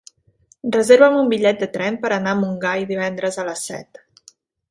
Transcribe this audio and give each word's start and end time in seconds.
Reserva'm 0.75 1.17
un 1.17 1.27
bitllet 1.33 1.59
de 1.65 1.67
tren 1.75 1.99
per 2.05 2.11
anar 2.15 2.33
a 2.35 2.39
Montgai 2.39 2.85
divendres 2.93 3.39
a 3.43 3.49
les 3.51 3.67
set. 3.71 4.01